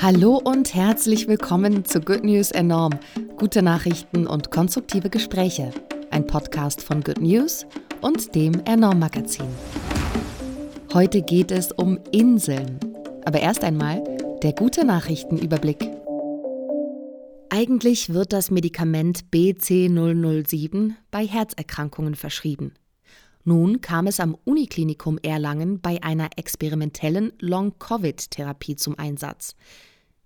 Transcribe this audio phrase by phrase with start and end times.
[0.00, 2.92] Hallo und herzlich willkommen zu Good News Enorm.
[3.36, 5.72] Gute Nachrichten und konstruktive Gespräche.
[6.10, 7.66] Ein Podcast von Good News
[8.00, 9.48] und dem Enorm Magazin.
[10.94, 12.78] Heute geht es um Inseln.
[13.24, 14.04] Aber erst einmal
[14.44, 15.90] der gute Nachrichtenüberblick.
[17.50, 22.72] Eigentlich wird das Medikament BC007 bei Herzerkrankungen verschrieben.
[23.42, 29.56] Nun kam es am Uniklinikum Erlangen bei einer experimentellen Long-Covid-Therapie zum Einsatz.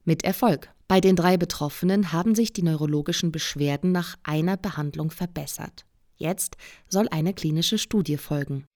[0.05, 0.73] Mit Erfolg.
[0.89, 5.87] Bei den drei Betroffenen haben sich die neurologischen Beschwerden nach einer Behandlung verbessert.
[6.17, 6.57] Jetzt
[6.89, 8.67] soll eine klinische Studie folgen.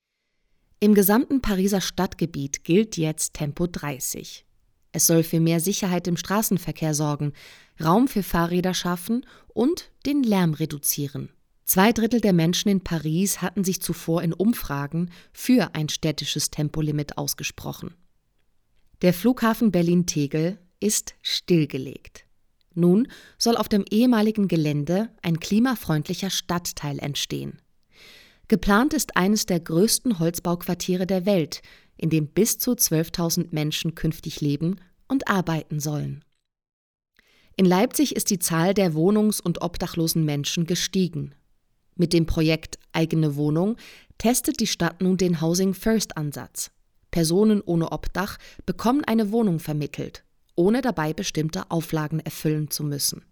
[0.78, 4.46] Im gesamten Pariser Stadtgebiet gilt jetzt Tempo 30.
[4.92, 7.32] Es soll für mehr Sicherheit im Straßenverkehr sorgen,
[7.82, 11.30] Raum für Fahrräder schaffen und den Lärm reduzieren.
[11.64, 17.18] Zwei Drittel der Menschen in Paris hatten sich zuvor in Umfragen für ein städtisches Tempolimit
[17.18, 17.94] ausgesprochen.
[19.02, 22.24] Der Flughafen Berlin-Tegel ist stillgelegt.
[22.74, 27.60] Nun soll auf dem ehemaligen Gelände ein klimafreundlicher Stadtteil entstehen.
[28.48, 31.62] Geplant ist eines der größten Holzbauquartiere der Welt,
[31.96, 34.76] in dem bis zu 12.000 Menschen künftig leben
[35.08, 36.24] und arbeiten sollen.
[37.56, 41.34] In Leipzig ist die Zahl der wohnungs- und obdachlosen Menschen gestiegen.
[41.94, 43.76] Mit dem Projekt Eigene Wohnung
[44.18, 46.70] testet die Stadt nun den Housing First Ansatz.
[47.10, 50.25] Personen ohne Obdach bekommen eine Wohnung vermittelt,
[50.56, 53.22] ohne dabei bestimmte Auflagen erfüllen zu müssen.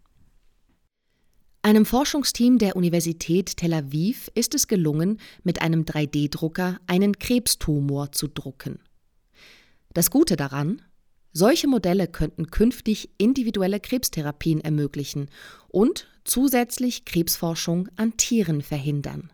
[1.62, 8.28] Einem Forschungsteam der Universität Tel Aviv ist es gelungen, mit einem 3D-Drucker einen Krebstumor zu
[8.28, 8.81] drucken.
[9.94, 10.83] Das Gute daran,
[11.33, 15.31] solche Modelle könnten künftig individuelle Krebstherapien ermöglichen
[15.69, 19.33] und zusätzlich Krebsforschung an Tieren verhindern.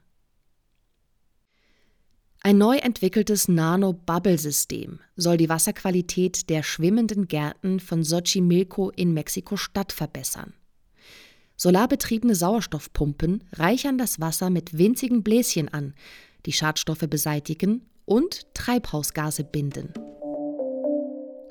[2.43, 10.55] Ein neu entwickeltes Nano-Bubble-System soll die Wasserqualität der schwimmenden Gärten von Xochimilco in Mexiko-Stadt verbessern.
[11.57, 15.93] Solarbetriebene Sauerstoffpumpen reichern das Wasser mit winzigen Bläschen an,
[16.47, 19.93] die Schadstoffe beseitigen und Treibhausgase binden.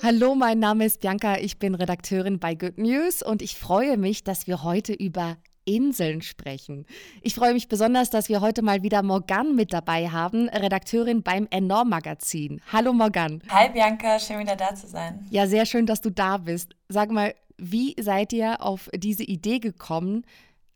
[0.02, 4.24] Hallo, mein Name ist Bianca, ich bin Redakteurin bei Good News und ich freue mich,
[4.24, 6.86] dass wir heute über Inseln sprechen.
[7.22, 11.48] Ich freue mich besonders, dass wir heute mal wieder Morgan mit dabei haben, Redakteurin beim
[11.52, 12.62] Enorm Magazin.
[12.72, 13.42] Hallo Morgan.
[13.50, 15.26] Hi Bianca, schön wieder da zu sein.
[15.30, 16.76] Ja, sehr schön, dass du da bist.
[16.88, 20.26] Sag mal, wie seid ihr auf diese Idee gekommen,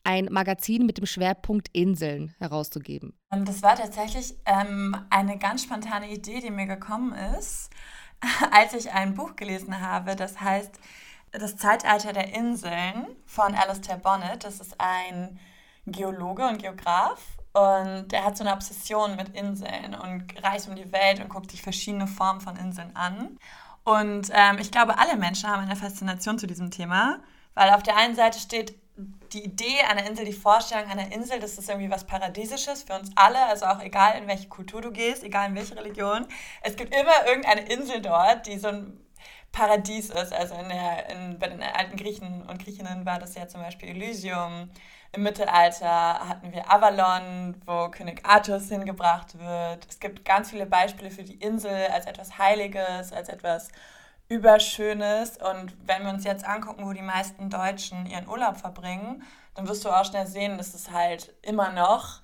[0.03, 3.13] ein Magazin mit dem Schwerpunkt Inseln herauszugeben?
[3.29, 7.69] Das war tatsächlich ähm, eine ganz spontane Idee, die mir gekommen ist.
[8.51, 10.71] als ich ein Buch gelesen habe, das heißt
[11.33, 14.43] Das Zeitalter der Inseln von Alistair Bonnet.
[14.43, 15.39] Das ist ein
[15.87, 17.19] Geologe und Geograf
[17.53, 21.49] und der hat so eine Obsession mit Inseln und reist um die Welt und guckt
[21.49, 23.39] sich verschiedene Formen von Inseln an.
[23.83, 27.19] Und ähm, ich glaube, alle Menschen haben eine Faszination zu diesem Thema,
[27.55, 28.75] weil auf der einen Seite steht
[29.33, 33.09] die Idee einer Insel, die Vorstellung einer Insel, das ist irgendwie was Paradiesisches für uns
[33.15, 36.27] alle, also auch egal in welche Kultur du gehst, egal in welche Religion.
[36.61, 38.99] Es gibt immer irgendeine Insel dort, die so ein
[39.53, 40.33] Paradies ist.
[40.33, 43.89] Also in der, in, bei den alten Griechen und Griechinnen war das ja zum Beispiel
[43.89, 44.69] Elysium.
[45.13, 49.85] Im Mittelalter hatten wir Avalon, wo König Artus hingebracht wird.
[49.87, 53.69] Es gibt ganz viele Beispiele für die Insel als etwas Heiliges, als etwas
[54.27, 55.37] Überschönes.
[55.37, 59.21] Und wenn wir uns jetzt angucken, wo die meisten Deutschen ihren Urlaub verbringen,
[59.53, 62.22] dann wirst du auch schnell sehen, dass es halt immer noch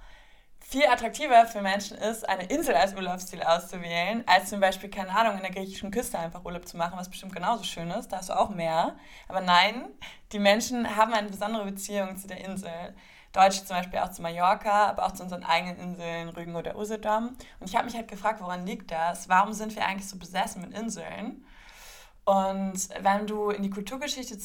[0.70, 5.38] viel attraktiver für Menschen ist, eine Insel als Urlaubsziel auszuwählen, als zum Beispiel, keine Ahnung,
[5.38, 8.10] in der griechischen Küste einfach Urlaub zu machen, was bestimmt genauso schön ist.
[8.10, 8.96] Da hast du auch mehr.
[9.28, 9.88] Aber nein,
[10.32, 12.94] die Menschen haben eine besondere Beziehung zu der Insel.
[13.32, 17.36] Deutsche zum Beispiel auch zu Mallorca, aber auch zu unseren eigenen Inseln, Rügen oder Usedom.
[17.60, 19.28] Und ich habe mich halt gefragt, woran liegt das?
[19.28, 21.46] Warum sind wir eigentlich so besessen mit Inseln?
[22.26, 24.38] Und wenn du in die Kulturgeschichte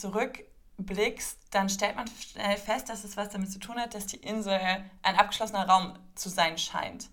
[0.76, 4.16] zurückblickst, dann stellt man schnell fest, dass es was damit zu tun hat, dass die
[4.16, 4.58] Insel
[5.02, 7.08] ein abgeschlossener Raum zu sein scheint.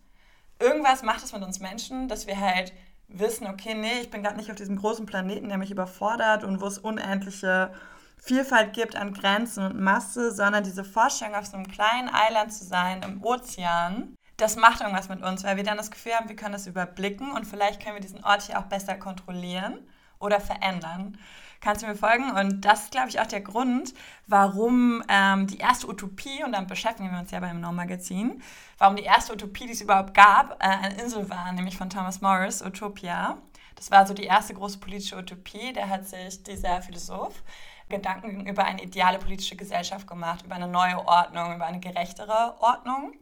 [0.59, 2.73] Irgendwas macht es mit uns Menschen, dass wir halt
[3.07, 6.61] wissen, okay, nee, ich bin gerade nicht auf diesem großen Planeten, der mich überfordert und
[6.61, 7.73] wo es unendliche
[8.17, 12.63] Vielfalt gibt an Grenzen und Masse, sondern diese Vorstellung, auf so einem kleinen Eiland zu
[12.63, 16.35] sein im Ozean, das macht irgendwas mit uns, weil wir dann das Gefühl haben, wir
[16.35, 19.79] können das überblicken und vielleicht können wir diesen Ort hier auch besser kontrollieren
[20.19, 21.17] oder verändern.
[21.61, 22.31] Kannst du mir folgen?
[22.31, 23.93] Und das ist, glaube ich, auch der Grund,
[24.25, 28.41] warum ähm, die erste Utopie, und dann beschäftigen wir uns ja beim No-Magazin,
[28.79, 32.19] warum die erste Utopie, die es überhaupt gab, äh, eine Insel war, nämlich von Thomas
[32.19, 33.37] Morris, Utopia.
[33.75, 35.71] Das war so die erste große politische Utopie.
[35.73, 37.43] Da hat sich dieser Philosoph
[37.89, 43.13] Gedanken über eine ideale politische Gesellschaft gemacht, über eine neue Ordnung, über eine gerechtere Ordnung.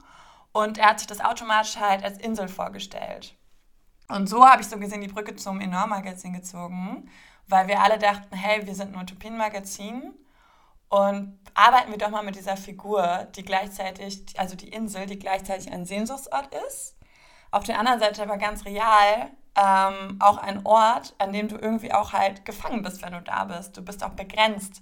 [0.54, 3.36] Und er hat sich das automatisch halt als Insel vorgestellt.
[4.08, 7.10] Und so habe ich so gesehen die Brücke zum Enorm-Magazin gezogen,
[7.50, 10.14] weil wir alle dachten, hey, wir sind ein Utopien-Magazin
[10.90, 15.72] und arbeiten wir doch mal mit dieser Figur, die gleichzeitig, also die Insel, die gleichzeitig
[15.72, 16.96] ein Sehnsuchtsort ist.
[17.52, 21.92] Auf der anderen Seite aber ganz real ähm, auch ein Ort, an dem du irgendwie
[21.92, 23.76] auch halt gefangen bist, wenn du da bist.
[23.76, 24.82] Du bist auch begrenzt.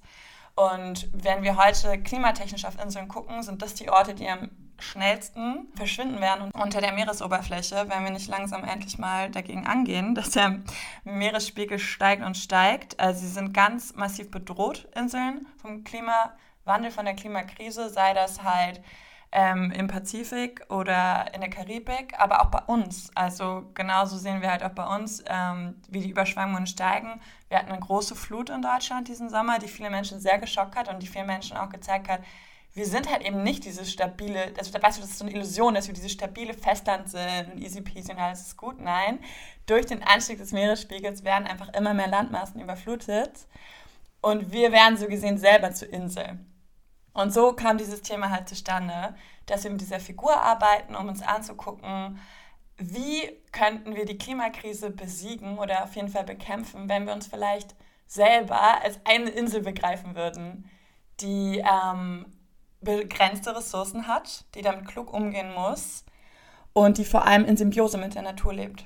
[0.56, 4.50] Und wenn wir heute klimatechnisch auf Inseln gucken, sind das die Orte, die am
[4.88, 10.31] schnellsten verschwinden werden unter der Meeresoberfläche, wenn wir nicht langsam endlich mal dagegen angehen, dass
[10.31, 10.60] der
[11.04, 13.00] Meeresspiegel steigt und steigt.
[13.00, 18.81] Also sie sind ganz massiv bedroht, Inseln vom Klimawandel, von der Klimakrise, sei das halt
[19.31, 23.12] ähm, im Pazifik oder in der Karibik, aber auch bei uns.
[23.16, 27.19] Also genauso sehen wir halt auch bei uns, ähm, wie die Überschwemmungen steigen.
[27.50, 30.88] Wir hatten eine große Flut in Deutschland diesen Sommer, die viele Menschen sehr geschockt hat
[30.90, 32.22] und die vielen Menschen auch gezeigt hat,
[32.77, 35.74] wir sind halt eben nicht dieses stabile, also weißt du, das ist so eine Illusion,
[35.74, 38.79] dass wir dieses stabile Festland sind und easy peasy und alles ist gut.
[38.79, 39.19] Nein,
[39.65, 43.47] durch den Anstieg des Meeresspiegels werden einfach immer mehr Landmassen überflutet
[44.21, 46.38] und wir werden so gesehen selber zur Insel.
[47.13, 49.15] Und so kam dieses Thema halt zustande,
[49.47, 52.19] dass wir mit dieser Figur arbeiten, um uns anzugucken,
[52.77, 57.75] wie könnten wir die Klimakrise besiegen oder auf jeden Fall bekämpfen, wenn wir uns vielleicht
[58.06, 60.69] selber als eine Insel begreifen würden,
[61.19, 62.27] die ähm,
[62.88, 66.06] begrenzte Ressourcen hat, die damit klug umgehen muss
[66.74, 68.86] und die vor allem in Symbiose mit der Natur lebt.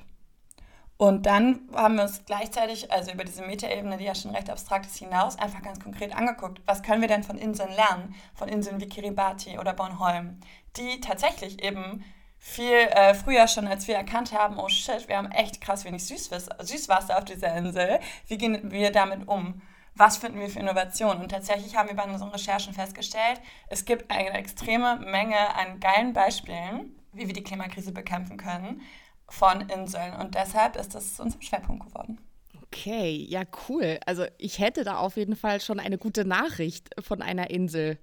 [0.96, 4.86] Und dann haben wir uns gleichzeitig, also über diese Metaebene, die ja schon recht abstrakt
[4.86, 8.80] ist, hinaus, einfach ganz konkret angeguckt, was können wir denn von Inseln lernen, von Inseln
[8.80, 10.38] wie Kiribati oder Bornholm,
[10.76, 12.04] die tatsächlich eben
[12.38, 16.04] viel äh, früher schon, als wir erkannt haben, oh shit, wir haben echt krass wenig
[16.06, 19.62] Süßwasser, Süßwasser auf dieser Insel, wie gehen wir damit um?
[19.94, 21.22] Was finden wir für Innovationen?
[21.22, 26.12] Und tatsächlich haben wir bei unseren Recherchen festgestellt, es gibt eine extreme Menge an geilen
[26.12, 28.80] Beispielen, wie wir die Klimakrise bekämpfen können,
[29.28, 30.14] von Inseln.
[30.14, 32.18] Und deshalb ist das zu unserem Schwerpunkt geworden.
[32.62, 33.98] Okay, ja, cool.
[34.06, 37.98] Also ich hätte da auf jeden Fall schon eine gute Nachricht von einer Insel,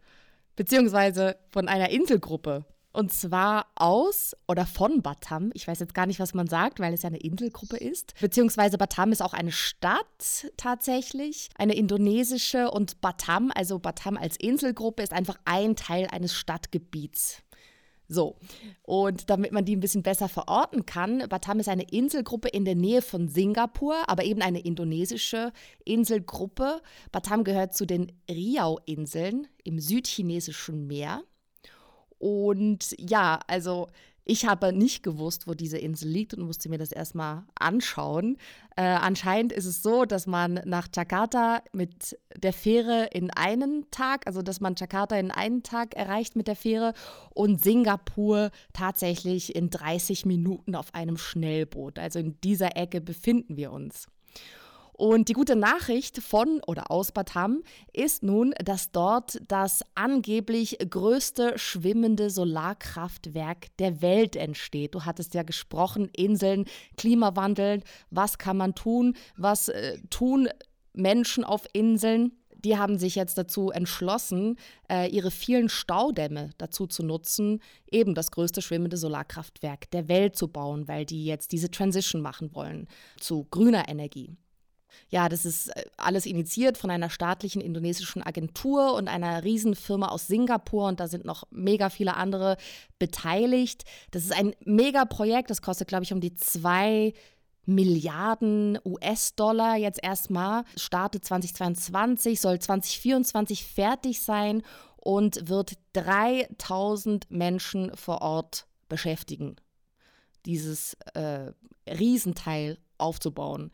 [0.55, 2.65] beziehungsweise von einer Inselgruppe.
[2.91, 5.51] Und zwar aus oder von Batam.
[5.53, 8.15] Ich weiß jetzt gar nicht, was man sagt, weil es ja eine Inselgruppe ist.
[8.19, 12.71] Beziehungsweise Batam ist auch eine Stadt tatsächlich, eine indonesische.
[12.71, 17.43] Und Batam, also Batam als Inselgruppe, ist einfach ein Teil eines Stadtgebiets.
[18.11, 18.37] So,
[18.81, 22.73] und damit man die ein bisschen besser verorten kann, Batam ist eine Inselgruppe in der
[22.73, 25.53] Nähe von Singapur, aber eben eine indonesische
[25.85, 26.81] Inselgruppe.
[27.11, 31.21] Batam gehört zu den Riau-Inseln im südchinesischen Meer.
[32.19, 33.87] Und ja, also
[34.31, 38.37] ich habe nicht gewusst, wo diese Insel liegt und musste mir das erstmal anschauen.
[38.75, 44.27] Äh, anscheinend ist es so, dass man nach Jakarta mit der Fähre in einen Tag,
[44.27, 46.93] also dass man Jakarta in einen Tag erreicht mit der Fähre
[47.33, 51.97] und Singapur tatsächlich in 30 Minuten auf einem Schnellboot.
[51.97, 54.07] Also in dieser Ecke befinden wir uns.
[54.99, 57.63] Und die gute Nachricht von oder aus Batam
[57.93, 64.93] ist nun, dass dort das angeblich größte schwimmende Solarkraftwerk der Welt entsteht.
[64.95, 66.65] Du hattest ja gesprochen, Inseln,
[66.97, 70.49] Klimawandel, was kann man tun, was äh, tun
[70.91, 72.33] Menschen auf Inseln?
[72.65, 74.57] die haben sich jetzt dazu entschlossen,
[74.91, 80.49] äh, ihre vielen Staudämme dazu zu nutzen, eben das größte schwimmende Solarkraftwerk der Welt zu
[80.49, 84.35] bauen, weil die jetzt diese Transition machen wollen zu grüner Energie.
[85.09, 90.27] Ja, das ist äh, alles initiiert von einer staatlichen indonesischen Agentur und einer Riesenfirma aus
[90.27, 92.57] Singapur und da sind noch mega viele andere
[92.99, 93.83] beteiligt.
[94.11, 97.13] Das ist ein mega Projekt, das kostet, glaube ich, um die zwei
[97.65, 100.63] Milliarden US-Dollar jetzt erstmal.
[100.75, 104.63] Startet 2022, soll 2024 fertig sein
[104.97, 109.55] und wird 3000 Menschen vor Ort beschäftigen,
[110.45, 111.51] dieses äh,
[111.87, 113.71] Riesenteil aufzubauen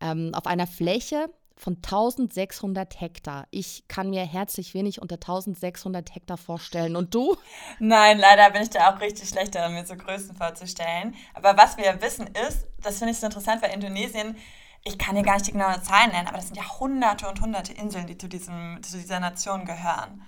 [0.00, 3.46] ähm, auf einer Fläche von 1600 Hektar.
[3.50, 6.96] Ich kann mir herzlich wenig unter 1600 Hektar vorstellen.
[6.96, 7.36] Und du?
[7.78, 11.14] Nein, leider bin ich da auch richtig schlecht daran, mir so Größen vorzustellen.
[11.34, 14.36] Aber was wir wissen ist, das finde ich so interessant, weil Indonesien,
[14.84, 17.40] ich kann dir gar nicht die genauen Zahlen nennen, aber das sind ja hunderte und
[17.40, 20.22] hunderte Inseln, die zu, diesem, zu dieser Nation gehören.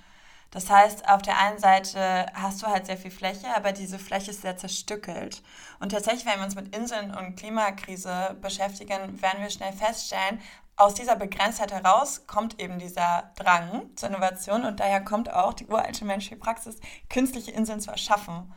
[0.51, 4.31] Das heißt, auf der einen Seite hast du halt sehr viel Fläche, aber diese Fläche
[4.31, 5.43] ist sehr zerstückelt.
[5.79, 10.41] Und tatsächlich, wenn wir uns mit Inseln und Klimakrise beschäftigen, werden wir schnell feststellen,
[10.79, 15.67] aus dieser Begrenztheit heraus kommt eben dieser Drang zur Innovation und daher kommt auch die
[15.67, 16.77] uralte menschliche Praxis,
[17.11, 18.53] künstliche Inseln zu erschaffen.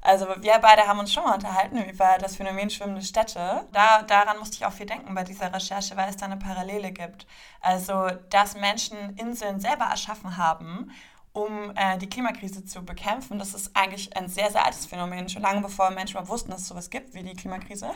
[0.00, 3.66] Also wir beide haben uns schon mal unterhalten über das Phänomen schwimmende Städte.
[3.72, 6.92] Da, daran musste ich auch viel denken bei dieser Recherche, weil es da eine Parallele
[6.92, 7.26] gibt.
[7.60, 10.92] Also, dass Menschen Inseln selber erschaffen haben
[11.36, 13.38] um äh, die Klimakrise zu bekämpfen.
[13.38, 15.28] Das ist eigentlich ein sehr, sehr altes Phänomen.
[15.28, 17.90] Schon lange bevor Menschen mal wussten, dass es sowas gibt wie die Klimakrise,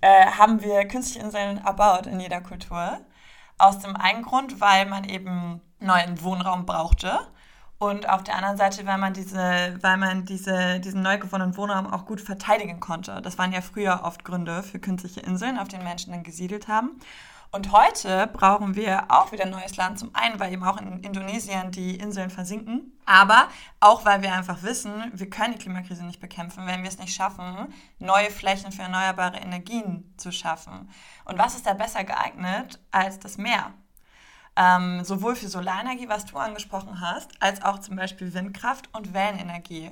[0.00, 3.00] äh, haben wir künstliche Inseln erbaut in jeder Kultur.
[3.58, 7.18] Aus dem einen Grund, weil man eben neuen Wohnraum brauchte.
[7.78, 11.92] Und auf der anderen Seite, weil man, diese, weil man diese, diesen neu gewonnenen Wohnraum
[11.92, 13.20] auch gut verteidigen konnte.
[13.20, 17.00] Das waren ja früher oft Gründe für künstliche Inseln, auf denen Menschen dann gesiedelt haben.
[17.52, 19.98] Und heute brauchen wir auch wieder neues Land.
[19.98, 23.48] Zum einen, weil eben auch in Indonesien die Inseln versinken, aber
[23.80, 27.12] auch, weil wir einfach wissen, wir können die Klimakrise nicht bekämpfen, wenn wir es nicht
[27.12, 30.88] schaffen, neue Flächen für erneuerbare Energien zu schaffen.
[31.24, 33.72] Und was ist da besser geeignet als das Meer?
[34.54, 39.90] Ähm, sowohl für Solarenergie, was du angesprochen hast, als auch zum Beispiel Windkraft und Wellenenergie.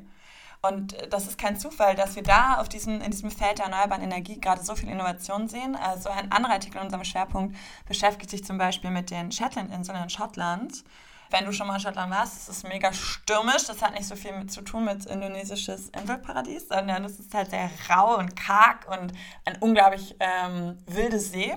[0.61, 4.03] Und das ist kein Zufall, dass wir da auf diesen, in diesem Feld der erneuerbaren
[4.03, 5.77] Energie gerade so viel Innovation sehen.
[5.77, 10.11] Also ein anderer Artikel in unserem Schwerpunkt beschäftigt sich zum Beispiel mit den Shetland-Inseln in
[10.11, 10.83] Schottland.
[11.31, 13.67] Wenn du schon mal in Schottland warst, ist es mega stürmisch.
[13.67, 17.51] Das hat nicht so viel mit zu tun mit indonesisches Inselparadies, sondern es ist halt
[17.51, 19.13] sehr rau und karg und
[19.45, 21.53] ein unglaublich ähm, wildes See.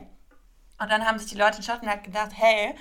[0.78, 2.76] Und dann haben sich die Leute in Schottland halt gedacht, hey,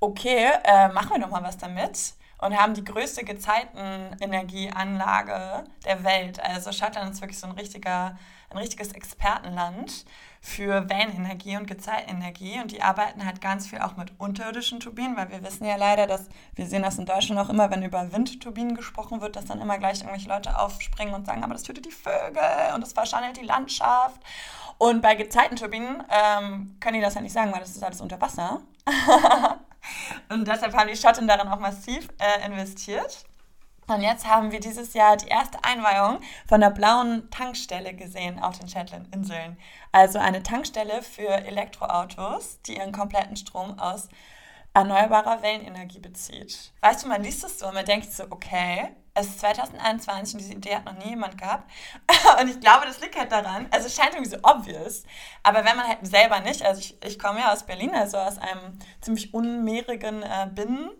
[0.00, 6.40] okay, äh, machen wir doch mal was damit und haben die größte Gezeitenenergieanlage der Welt.
[6.42, 8.18] Also Schottland ist wirklich so ein, richtiger,
[8.50, 10.04] ein richtiges Expertenland
[10.40, 15.28] für Wellenenergie und Gezeitenenergie und die arbeiten halt ganz viel auch mit unterirdischen Turbinen, weil
[15.30, 18.74] wir wissen ja leider, dass wir sehen das in Deutschland auch immer, wenn über Windturbinen
[18.74, 21.90] gesprochen wird, dass dann immer gleich irgendwelche Leute aufspringen und sagen, aber das tötet die
[21.90, 24.22] Vögel und das verschandelt die Landschaft.
[24.78, 28.18] Und bei Gezeitenturbinen ähm, können die das ja nicht sagen, weil das ist alles unter
[28.18, 28.62] Wasser.
[30.28, 33.24] Und deshalb haben die Schotten darin auch massiv äh, investiert.
[33.86, 38.56] Und jetzt haben wir dieses Jahr die erste Einweihung von der blauen Tankstelle gesehen auf
[38.58, 39.58] den Shetland-Inseln.
[39.90, 44.08] Also eine Tankstelle für Elektroautos, die ihren kompletten Strom aus
[44.74, 46.72] erneuerbarer Wellenenergie bezieht.
[46.80, 50.40] Weißt du, man liest es so und man denkt so, okay, es ist 2021 und
[50.40, 51.70] diese Idee hat noch nie jemand gehabt.
[52.40, 55.04] und ich glaube, das liegt halt daran, also es scheint irgendwie so obvious,
[55.42, 58.38] aber wenn man halt selber nicht, also ich, ich komme ja aus Berlin, also aus
[58.38, 60.90] einem ziemlich unmehrigen äh, Binnen,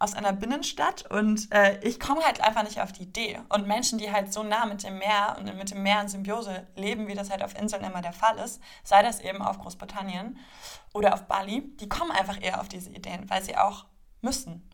[0.00, 3.38] aus einer Binnenstadt und äh, ich komme halt einfach nicht auf die Idee.
[3.50, 6.66] Und Menschen, die halt so nah mit dem Meer und mit dem Meer in Symbiose
[6.74, 10.38] leben, wie das halt auf Inseln immer der Fall ist, sei das eben auf Großbritannien
[10.94, 13.84] oder auf Bali, die kommen einfach eher auf diese Ideen, weil sie auch
[14.22, 14.66] müssen.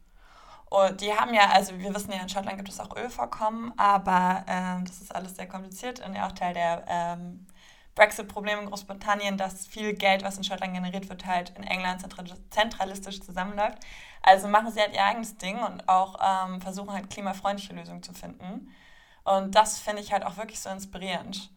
[0.68, 4.44] Und die haben ja, also wir wissen ja, in Schottland gibt es auch Ölvorkommen, aber
[4.48, 7.46] ähm, das ist alles sehr kompliziert und ja auch Teil der ähm,
[7.94, 12.04] Brexit-Probleme in Großbritannien, dass viel Geld, was in Schottland generiert wird, halt in England
[12.50, 13.78] zentralistisch zusammenläuft.
[14.22, 18.12] Also machen sie halt ihr eigenes Ding und auch ähm, versuchen halt klimafreundliche Lösungen zu
[18.12, 18.68] finden.
[19.24, 21.50] Und das finde ich halt auch wirklich so inspirierend.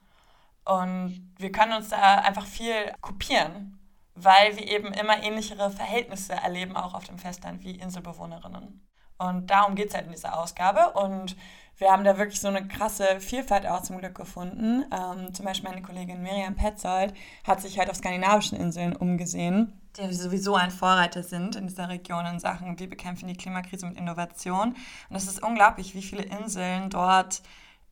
[0.65, 3.79] Und wir können uns da einfach viel kopieren,
[4.15, 8.88] weil wir eben immer ähnlichere Verhältnisse erleben, auch auf dem Festland wie Inselbewohnerinnen.
[9.19, 10.91] Und darum geht es halt in dieser Ausgabe.
[10.93, 11.35] Und
[11.77, 14.85] wir haben da wirklich so eine krasse Vielfalt auch zum Glück gefunden.
[14.91, 17.13] Ähm, zum Beispiel meine Kollegin Miriam Petzold
[17.45, 22.25] hat sich halt auf skandinavischen Inseln umgesehen, die sowieso ein Vorreiter sind in dieser Region
[22.25, 24.75] in Sachen, wie bekämpfen die Klimakrise mit Innovation.
[25.09, 27.41] Und es ist unglaublich, wie viele Inseln dort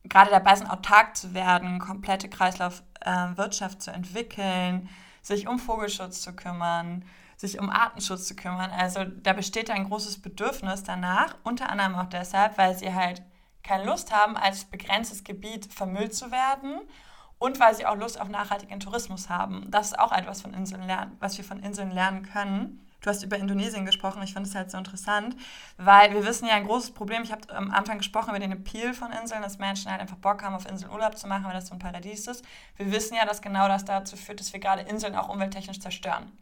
[0.04, 4.88] gerade dabei sind, autark zu werden, komplette Kreislaufwirtschaft äh, zu entwickeln,
[5.22, 7.04] sich um Vogelschutz zu kümmern
[7.38, 8.70] sich um Artenschutz zu kümmern.
[8.70, 13.22] Also da besteht ein großes Bedürfnis danach, unter anderem auch deshalb, weil sie halt
[13.62, 16.80] keine Lust haben, als begrenztes Gebiet vermüllt zu werden
[17.38, 19.66] und weil sie auch Lust auf nachhaltigen Tourismus haben.
[19.70, 22.84] Das ist auch etwas, von Inseln lernen, was wir von Inseln lernen können.
[23.00, 25.36] Du hast über Indonesien gesprochen, ich finde es halt so interessant,
[25.76, 28.92] weil wir wissen ja ein großes Problem, ich habe am Anfang gesprochen über den Appeal
[28.92, 31.68] von Inseln, dass Menschen halt einfach Bock haben, auf Inseln Urlaub zu machen, weil das
[31.68, 32.44] so ein Paradies ist.
[32.76, 36.32] Wir wissen ja, dass genau das dazu führt, dass wir gerade Inseln auch umwelttechnisch zerstören.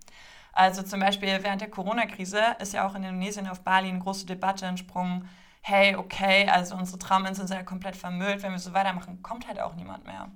[0.57, 4.25] Also zum Beispiel während der Corona-Krise ist ja auch in Indonesien auf Bali eine große
[4.25, 5.29] Debatte entsprungen.
[5.61, 8.43] Hey, okay, also unsere Trauminseln sind ja komplett vermüllt.
[8.43, 10.31] Wenn wir so weitermachen, kommt halt auch niemand mehr.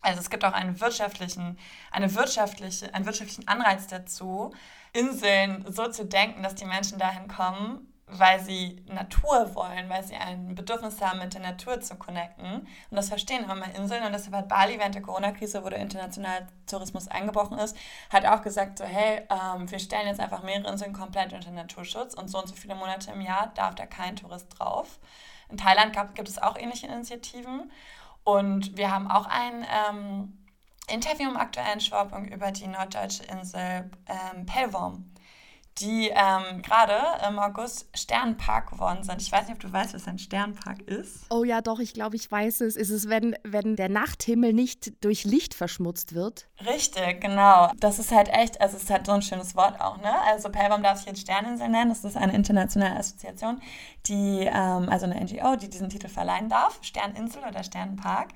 [0.00, 1.58] Also es gibt auch einen wirtschaftlichen,
[1.90, 4.54] eine wirtschaftliche, einen wirtschaftlichen Anreiz dazu,
[4.92, 10.14] Inseln so zu denken, dass die Menschen dahin kommen, weil sie Natur wollen, weil sie
[10.14, 12.60] ein Bedürfnis haben, mit der Natur zu connecten.
[12.90, 14.04] Und das verstehen immer mal Inseln.
[14.04, 17.76] Und deshalb hat Bali während der Corona-Krise, wo der internationale Tourismus eingebrochen ist,
[18.10, 22.14] hat auch gesagt, so hey, ähm, wir stellen jetzt einfach mehrere Inseln komplett unter Naturschutz
[22.14, 25.00] und so und so viele Monate im Jahr darf da kein Tourist drauf.
[25.48, 27.72] In Thailand gab, gibt es auch ähnliche Initiativen.
[28.22, 30.46] Und wir haben auch ein ähm,
[30.88, 35.10] Interview im aktuellen Schwerpunkt über die norddeutsche Insel ähm, Pellworm
[35.78, 36.94] die ähm, gerade
[37.28, 39.20] im August Sternpark geworden sind.
[39.20, 41.26] Ich weiß nicht, ob du weißt, was ein Sternpark ist.
[41.28, 42.76] Oh ja, doch, ich glaube, ich weiß es.
[42.76, 46.48] Ist es, wenn, wenn der Nachthimmel nicht durch Licht verschmutzt wird?
[46.66, 47.70] Richtig, genau.
[47.78, 50.12] Das ist halt echt, also es ist halt so ein schönes Wort auch, ne?
[50.30, 51.90] Also Pelbaum darf sich jetzt Sterninsel nennen.
[51.90, 53.60] Das ist eine internationale Assoziation,
[54.06, 56.78] die, ähm, also eine NGO, die diesen Titel verleihen darf.
[56.82, 58.30] Sterninsel oder Sternpark.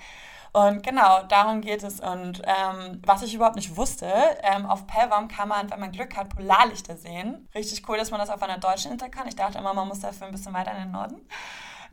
[0.53, 2.01] Und genau, darum geht es.
[2.01, 4.11] Und ähm, was ich überhaupt nicht wusste,
[4.43, 7.49] ähm, auf Pelvorm kann man, wenn man Glück hat, Polarlichter sehen.
[7.55, 9.29] Richtig cool, dass man das auf einer deutschen Insel kann.
[9.29, 11.21] Ich dachte immer, man muss dafür ein bisschen weiter in den Norden.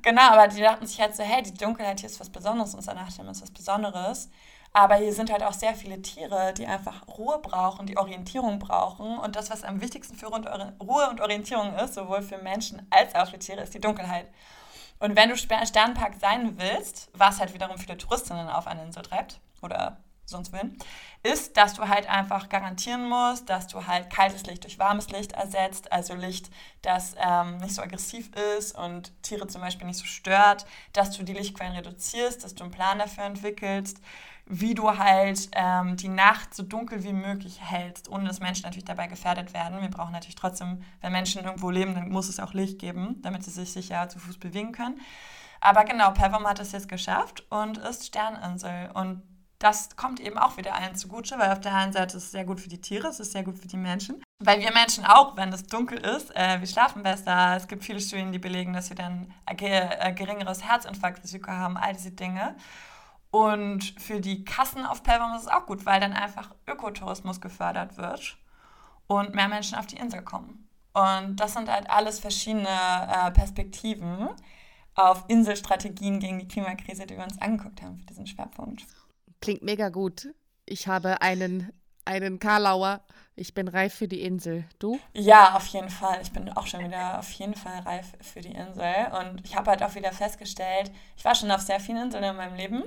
[0.01, 2.93] Genau, aber die dachten sich halt so, hey, die Dunkelheit hier ist was Besonderes, unser
[2.93, 4.29] Nachthimmel ist was Besonderes.
[4.73, 9.17] Aber hier sind halt auch sehr viele Tiere, die einfach Ruhe brauchen, die Orientierung brauchen.
[9.17, 13.29] Und das, was am wichtigsten für Ruhe und Orientierung ist, sowohl für Menschen als auch
[13.29, 14.27] für Tiere, ist die Dunkelheit.
[14.99, 19.39] Und wenn du Sternpark sein willst, was halt wiederum viele Touristinnen auf eine Insel treibt
[19.61, 19.97] oder
[20.29, 20.75] sonst will,
[21.23, 25.31] ist, dass du halt einfach garantieren musst, dass du halt kaltes Licht durch warmes Licht
[25.31, 26.49] ersetzt, also Licht,
[26.81, 31.23] das ähm, nicht so aggressiv ist und Tiere zum Beispiel nicht so stört, dass du
[31.23, 34.01] die Lichtquellen reduzierst, dass du einen Plan dafür entwickelst,
[34.49, 38.85] wie du halt ähm, die Nacht so dunkel wie möglich hältst, ohne dass Menschen natürlich
[38.85, 39.81] dabei gefährdet werden.
[39.81, 43.43] Wir brauchen natürlich trotzdem, wenn Menschen irgendwo leben, dann muss es auch Licht geben, damit
[43.43, 45.01] sie sich sicher zu Fuß bewegen können.
[45.59, 48.91] Aber genau, Pelvorm hat es jetzt geschafft und ist Sterninsel.
[48.93, 49.21] Und
[49.59, 52.45] das kommt eben auch wieder allen zugute, weil auf der einen Seite ist es sehr
[52.45, 54.21] gut für die Tiere, es ist sehr gut für die Menschen.
[54.39, 57.55] Weil wir Menschen auch, wenn es dunkel ist, äh, wir schlafen besser.
[57.57, 62.11] Es gibt viele Studien, die belegen, dass wir dann ein geringeres Herzinfarktrisiko haben, all diese
[62.11, 62.55] Dinge.
[63.31, 67.97] Und für die Kassen auf Pelvorm ist es auch gut, weil dann einfach Ökotourismus gefördert
[67.97, 68.37] wird
[69.07, 70.67] und mehr Menschen auf die Insel kommen.
[70.93, 74.29] Und das sind halt alles verschiedene äh, Perspektiven
[74.95, 78.85] auf Inselstrategien gegen die Klimakrise, die wir uns angeguckt haben für diesen Schwerpunkt.
[79.41, 80.33] Klingt mega gut.
[80.65, 81.71] Ich habe einen,
[82.07, 83.01] einen Karlauer.
[83.35, 84.65] Ich bin reif für die Insel.
[84.79, 84.99] Du?
[85.13, 86.19] Ja, auf jeden Fall.
[86.23, 89.11] Ich bin auch schon wieder auf jeden Fall reif für die Insel.
[89.19, 92.35] Und ich habe halt auch wieder festgestellt, ich war schon auf sehr vielen Inseln in
[92.35, 92.83] meinem Leben.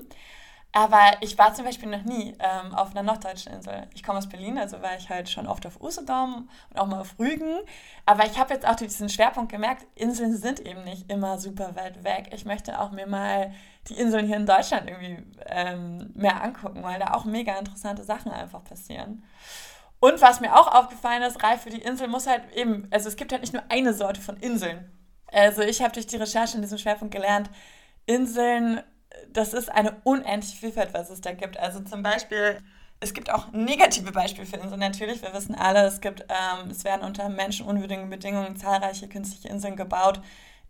[0.72, 3.88] Aber ich war zum Beispiel noch nie ähm, auf einer norddeutschen Insel.
[3.92, 7.00] Ich komme aus Berlin, also war ich halt schon oft auf Usedom und auch mal
[7.00, 7.58] auf Rügen.
[8.06, 12.04] Aber ich habe jetzt auch diesen Schwerpunkt gemerkt, Inseln sind eben nicht immer super weit
[12.04, 12.30] weg.
[12.32, 13.52] Ich möchte auch mir mal
[13.88, 18.30] die Inseln hier in Deutschland irgendwie ähm, mehr angucken, weil da auch mega interessante Sachen
[18.30, 19.24] einfach passieren.
[19.98, 23.16] Und was mir auch aufgefallen ist, reif für die Insel muss halt eben, also es
[23.16, 24.90] gibt halt nicht nur eine Sorte von Inseln.
[25.32, 27.50] Also ich habe durch die Recherche in diesem Schwerpunkt gelernt,
[28.06, 28.82] Inseln
[29.32, 31.58] das ist eine unendliche Vielfalt, was es da gibt.
[31.58, 32.58] Also zum Beispiel,
[33.00, 34.80] es gibt auch negative Beispiele für Inseln.
[34.80, 39.76] Natürlich, wir wissen alle, es gibt, ähm, es werden unter menschenunwürdigen Bedingungen zahlreiche künstliche Inseln
[39.76, 40.20] gebaut,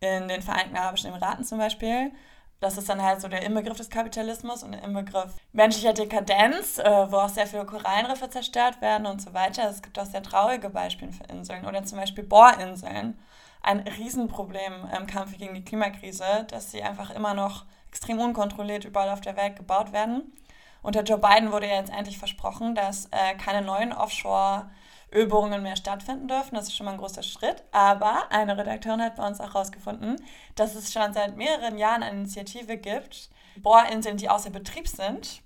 [0.00, 2.12] in den Vereinigten Arabischen Emiraten zum Beispiel.
[2.60, 7.10] Das ist dann halt so der Inbegriff des Kapitalismus und der Inbegriff menschlicher Dekadenz, äh,
[7.10, 9.68] wo auch sehr viele Korallenriffe zerstört werden und so weiter.
[9.68, 13.18] Es gibt auch sehr traurige Beispiele für Inseln oder zum Beispiel Bohrinseln.
[13.62, 19.10] Ein Riesenproblem im Kampf gegen die Klimakrise, dass sie einfach immer noch extrem unkontrolliert überall
[19.10, 20.32] auf der Welt gebaut werden.
[20.80, 26.28] Unter Joe Biden wurde ja jetzt endlich versprochen, dass äh, keine neuen Offshore-Ölbohrungen mehr stattfinden
[26.28, 26.54] dürfen.
[26.54, 27.64] Das ist schon mal ein großer Schritt.
[27.72, 30.16] Aber eine Redakteurin hat bei uns auch herausgefunden,
[30.54, 35.42] dass es schon seit mehreren Jahren eine Initiative gibt, Bohrinseln, die außer Betrieb sind,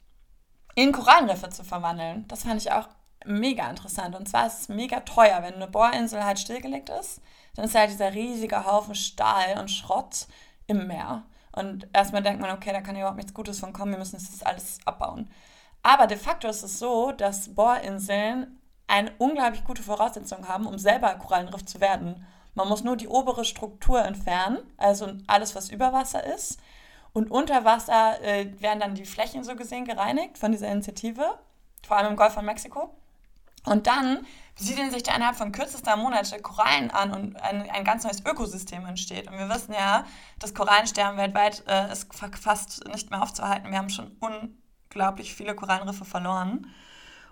[0.75, 2.27] in Korallenriffe zu verwandeln.
[2.29, 2.89] Das fand ich auch
[3.25, 4.15] mega interessant.
[4.15, 7.21] Und zwar ist es mega teuer, wenn eine Bohrinsel halt stillgelegt ist.
[7.57, 10.27] Dann ist halt dieser riesige Haufen Stahl und Schrott
[10.67, 11.25] im Meer.
[11.55, 14.17] Und erstmal denkt man, okay, da kann ja überhaupt nichts Gutes von kommen, wir müssen
[14.17, 15.31] das alles abbauen.
[15.83, 21.15] Aber de facto ist es so, dass Bohrinseln eine unglaublich gute Voraussetzung haben, um selber
[21.15, 22.27] Korallenriff zu werden.
[22.55, 26.59] Man muss nur die obere Struktur entfernen, also alles, was über Wasser ist.
[27.13, 31.39] Und unter Wasser äh, werden dann die Flächen so gesehen gereinigt von dieser Initiative,
[31.87, 32.95] vor allem im Golf von Mexiko.
[33.65, 38.05] Und dann siedeln sich da innerhalb von kürzester Monate Korallen an und ein, ein ganz
[38.05, 39.29] neues Ökosystem entsteht.
[39.29, 40.05] Und wir wissen ja,
[40.39, 42.09] das Korallensterben weltweit äh, ist
[42.41, 43.71] fast nicht mehr aufzuhalten.
[43.71, 46.69] Wir haben schon unglaublich viele Korallenriffe verloren.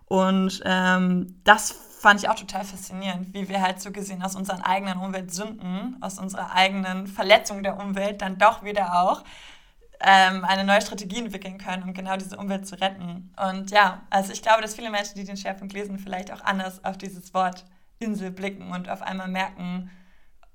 [0.07, 4.61] Und ähm, das fand ich auch total faszinierend, wie wir halt so gesehen aus unseren
[4.61, 9.23] eigenen Umweltsünden, aus unserer eigenen Verletzung der Umwelt dann doch wieder auch
[10.05, 13.33] ähm, eine neue Strategie entwickeln können, um genau diese Umwelt zu retten.
[13.37, 16.85] Und ja, also ich glaube, dass viele Menschen, die den Schwerpunkt lesen, vielleicht auch anders
[16.85, 17.65] auf dieses Wort
[17.99, 19.91] Insel blicken und auf einmal merken,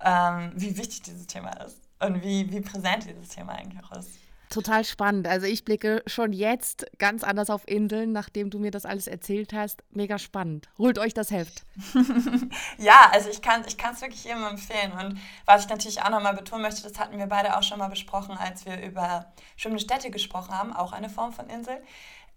[0.01, 4.09] ähm, wie wichtig dieses Thema ist und wie, wie präsent dieses Thema eigentlich auch ist.
[4.49, 5.27] Total spannend.
[5.27, 9.53] Also ich blicke schon jetzt ganz anders auf Inseln, nachdem du mir das alles erzählt
[9.53, 9.83] hast.
[9.91, 10.69] Mega spannend.
[10.77, 11.63] Holt euch das Heft.
[12.77, 14.91] ja, also ich kann es ich wirklich jedem empfehlen.
[14.93, 17.89] Und was ich natürlich auch nochmal betonen möchte, das hatten wir beide auch schon mal
[17.89, 21.81] besprochen, als wir über schwimmende Städte gesprochen haben, auch eine Form von Insel.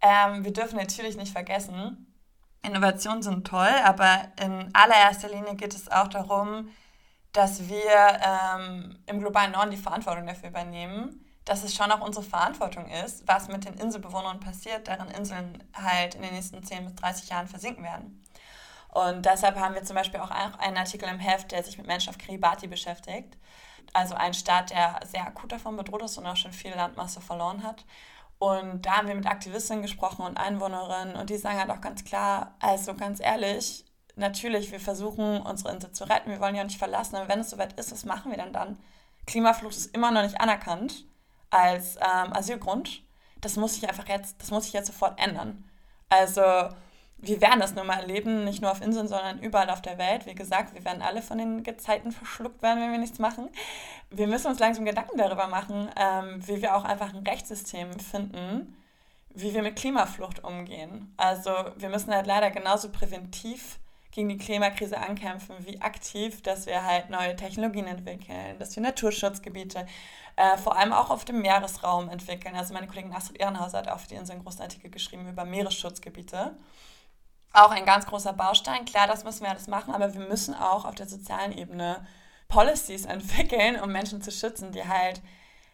[0.01, 2.07] Ähm, wir dürfen natürlich nicht vergessen,
[2.62, 6.70] Innovationen sind toll, aber in allererster Linie geht es auch darum,
[7.33, 12.25] dass wir ähm, im globalen Norden die Verantwortung dafür übernehmen, dass es schon auch unsere
[12.25, 16.95] Verantwortung ist, was mit den Inselbewohnern passiert, deren Inseln halt in den nächsten 10 bis
[16.95, 18.25] 30 Jahren versinken werden.
[18.91, 22.11] Und deshalb haben wir zum Beispiel auch einen Artikel im Heft, der sich mit Menschen
[22.11, 23.37] auf Kiribati beschäftigt.
[23.93, 27.65] Also ein Staat, der sehr akut davon bedroht ist und auch schon viel Landmasse verloren
[27.65, 27.85] hat.
[28.39, 32.05] Und da haben wir mit Aktivistinnen gesprochen und Einwohnerinnen und die sagen halt auch ganz
[32.05, 33.85] klar, also ganz ehrlich,
[34.15, 37.51] natürlich, wir versuchen unsere Insel zu retten, wir wollen ja nicht verlassen, aber wenn es
[37.51, 38.79] soweit ist, was machen wir denn dann?
[39.27, 41.10] Klimaflucht ist immer noch nicht anerkannt
[41.51, 43.03] als ähm, Asylgrund.
[43.41, 45.65] Das muss sich einfach jetzt, das muss sich jetzt sofort ändern.
[46.09, 46.43] Also
[47.23, 50.27] wir werden das nun mal erleben, nicht nur auf Inseln, sondern überall auf der Welt.
[50.27, 53.49] Wie gesagt, wir werden alle von den Gezeiten verschluckt werden, wenn wir nichts machen.
[54.11, 58.77] Wir müssen uns langsam Gedanken darüber machen, ähm, wie wir auch einfach ein Rechtssystem finden,
[59.35, 61.13] wie wir mit Klimaflucht umgehen.
[61.17, 63.80] Also wir müssen halt leider genauso präventiv
[64.12, 69.87] gegen die Klimakrise ankämpfen, wie aktiv, dass wir halt neue Technologien entwickeln, dass wir Naturschutzgebiete
[70.37, 72.57] äh, vor allem auch auf dem Meeresraum entwickeln.
[72.57, 76.57] Also meine Kollegin Astrid Ehrenhauser hat auf die Insel einen großen Artikel geschrieben über Meeresschutzgebiete
[77.53, 78.85] auch ein ganz großer Baustein.
[78.85, 82.07] Klar, das müssen wir alles machen, aber wir müssen auch auf der sozialen Ebene
[82.49, 85.20] Policies entwickeln, um Menschen zu schützen, die halt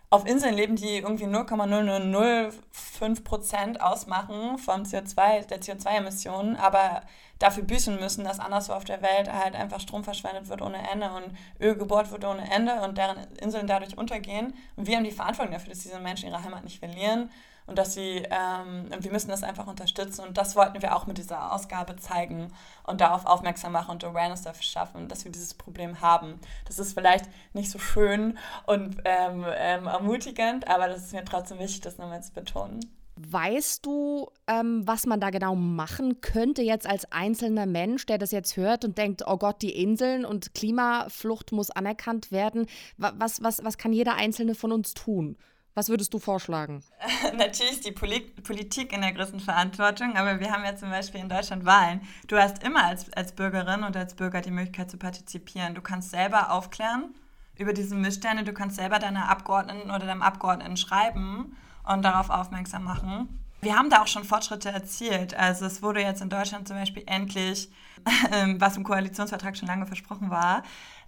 [0.08, 7.02] auf Inseln leben, die irgendwie 0,0005 Prozent ausmachen vom CO2, der CO2-Emissionen, aber
[7.38, 11.10] dafür büßen müssen, dass anderswo auf der Welt halt einfach Strom verschwendet wird ohne Ende
[11.10, 14.54] und Öl gebohrt wird ohne Ende und deren Inseln dadurch untergehen.
[14.76, 17.30] Und wir haben die Verantwortung dafür, dass diese Menschen ihre Heimat nicht verlieren
[17.66, 21.18] und dass sie, ähm, wir müssen das einfach unterstützen und das wollten wir auch mit
[21.18, 22.52] dieser Ausgabe zeigen
[22.84, 26.40] und darauf aufmerksam machen und Awareness dafür schaffen, dass wir dieses Problem haben.
[26.66, 31.58] Das ist vielleicht nicht so schön und ähm, ähm, ermutigend, aber das ist mir trotzdem
[31.58, 32.80] wichtig, das nochmal zu betonen.
[33.18, 38.30] Weißt du, ähm, was man da genau machen könnte jetzt als einzelner Mensch, der das
[38.30, 42.66] jetzt hört und denkt, oh Gott, die Inseln und Klimaflucht muss anerkannt werden?
[42.98, 45.38] Was, was, was kann jeder Einzelne von uns tun?
[45.76, 46.82] Was würdest du vorschlagen?
[47.36, 51.20] Natürlich ist die Poli Politik in der größten Verantwortung, aber wir haben ja zum Beispiel
[51.20, 52.00] in Deutschland Wahlen.
[52.28, 55.74] Du hast immer als, als Bürgerin und als Bürger die Möglichkeit zu partizipieren.
[55.74, 57.14] Du kannst selber aufklären
[57.58, 62.84] über diese Missstände, du kannst selber deiner Abgeordneten oder deinem Abgeordneten schreiben und darauf aufmerksam
[62.84, 63.42] machen.
[63.60, 65.34] Wir haben da auch schon Fortschritte erzielt.
[65.34, 67.68] Also es wurde jetzt in Deutschland zum Beispiel endlich,
[68.58, 70.62] was im Koalitionsvertrag schon lange versprochen war,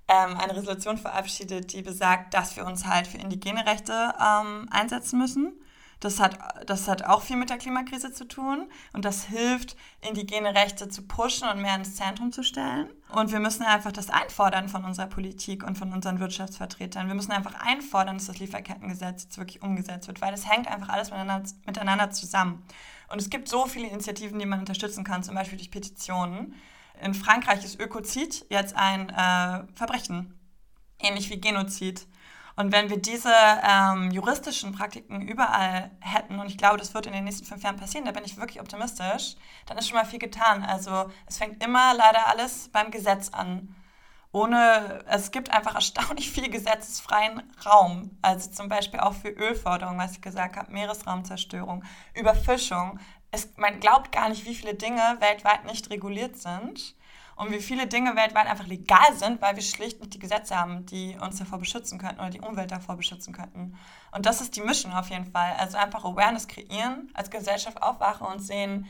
[0.09, 5.19] ähm, eine Resolution verabschiedet, die besagt, dass wir uns halt für indigene Rechte ähm, einsetzen
[5.19, 5.53] müssen.
[6.01, 9.77] Das hat, das hat auch viel mit der Klimakrise zu tun und das hilft,
[10.09, 12.89] indigene Rechte zu pushen und mehr ins Zentrum zu stellen.
[13.11, 17.09] Und wir müssen einfach das einfordern von unserer Politik und von unseren Wirtschaftsvertretern.
[17.09, 20.89] Wir müssen einfach einfordern, dass das Lieferkettengesetz jetzt wirklich umgesetzt wird, weil das hängt einfach
[20.89, 22.63] alles miteinander, miteinander zusammen.
[23.11, 26.55] Und es gibt so viele Initiativen, die man unterstützen kann, zum Beispiel durch Petitionen.
[27.01, 30.39] In Frankreich ist Ökozid jetzt ein äh, Verbrechen,
[30.99, 32.07] ähnlich wie Genozid.
[32.57, 33.33] Und wenn wir diese
[33.63, 37.77] ähm, juristischen Praktiken überall hätten, und ich glaube, das wird in den nächsten fünf Jahren
[37.77, 40.65] passieren, da bin ich wirklich optimistisch, dann ist schon mal viel getan.
[40.65, 43.77] Also es fängt immer leider alles beim Gesetz an.
[44.33, 48.19] Ohne, es gibt einfach erstaunlich viel gesetzesfreien Raum.
[48.23, 51.85] Also zum Beispiel auch für Ölförderung, was ich gesagt habe, Meeresraumzerstörung,
[52.15, 52.99] Überfischung
[53.31, 56.95] es, man glaubt gar nicht, wie viele Dinge weltweit nicht reguliert sind
[57.37, 60.87] und wie viele Dinge weltweit einfach legal sind, weil wir schlicht nicht die Gesetze haben,
[60.87, 63.79] die uns davor beschützen könnten oder die Umwelt davor beschützen könnten.
[64.13, 65.55] Und das ist die Mischung auf jeden Fall.
[65.59, 68.87] Also einfach Awareness kreieren, als Gesellschaft aufwachen und sehen,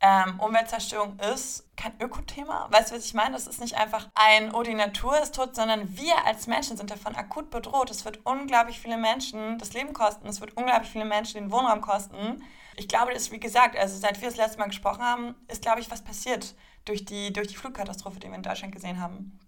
[0.00, 2.68] ähm, Umweltzerstörung ist kein Ökothema.
[2.70, 3.32] Weißt du, was ich meine?
[3.32, 6.90] Das ist nicht einfach ein, oh, die Natur ist tot, sondern wir als Menschen sind
[6.90, 7.90] davon akut bedroht.
[7.90, 10.28] Es wird unglaublich viele Menschen das Leben kosten.
[10.28, 12.42] Es wird unglaublich viele Menschen den Wohnraum kosten
[12.78, 15.62] ich glaube, das ist wie gesagt, also seit wir das letzte Mal gesprochen haben, ist,
[15.62, 19.38] glaube ich, was passiert durch die, durch die Flugkatastrophe, die wir in Deutschland gesehen haben.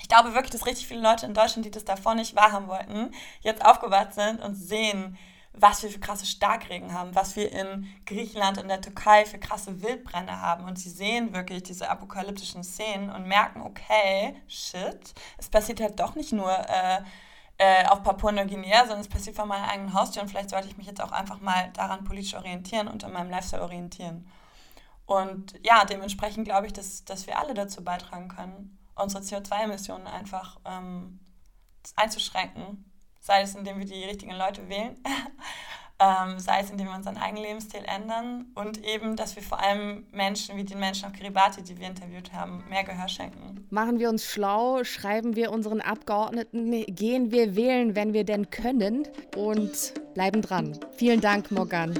[0.00, 3.10] Ich glaube wirklich, dass richtig viele Leute in Deutschland, die das davor nicht wahrhaben wollten,
[3.40, 5.18] jetzt aufgewacht sind und sehen,
[5.52, 9.82] was wir für krasse Starkregen haben, was wir in Griechenland und der Türkei für krasse
[9.82, 10.64] Wildbrände haben.
[10.64, 16.14] Und sie sehen wirklich diese apokalyptischen Szenen und merken, okay, shit, es passiert halt doch
[16.14, 17.02] nicht nur äh,
[17.58, 20.86] äh, auf Papua-Neuguinea, sondern es passiert vor meiner eigenen Haustür und vielleicht sollte ich mich
[20.86, 24.26] jetzt auch einfach mal daran politisch orientieren und an meinem Lifestyle orientieren.
[25.04, 30.58] Und ja, dementsprechend glaube ich, dass, dass wir alle dazu beitragen können, unsere CO2-Emissionen einfach
[30.64, 31.20] ähm,
[31.96, 32.89] einzuschränken.
[33.20, 34.96] Sei es, indem wir die richtigen Leute wählen
[36.00, 40.06] ähm, sei es indem wir unseren eigenen Lebensstil ändern und eben, dass wir vor allem
[40.12, 43.66] Menschen wie den Menschen auf Kiribati, die wir interviewt haben, mehr Gehör schenken.
[43.70, 49.06] Machen wir uns schlau, schreiben wir unseren Abgeordneten, gehen wir wählen, wenn wir denn können
[49.36, 50.78] und bleiben dran.
[50.96, 51.98] Vielen Dank, Morgan.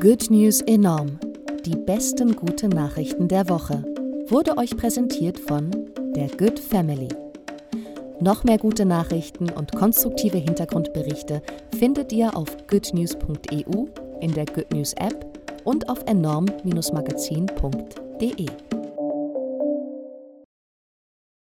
[0.00, 1.18] Good News enorm.
[1.64, 3.82] Die besten guten Nachrichten der Woche
[4.28, 5.70] wurde euch präsentiert von
[6.14, 7.23] der Good Family.
[8.20, 11.42] Noch mehr gute Nachrichten und konstruktive Hintergrundberichte
[11.76, 13.86] findet ihr auf goodnews.eu,
[14.20, 15.26] in der Good News App
[15.64, 18.46] und auf enorm-magazin.de.